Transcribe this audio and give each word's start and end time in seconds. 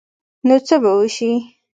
نو 0.47 0.55
څه 0.67 0.75
به 0.81 0.91
وشي؟ 0.99 1.31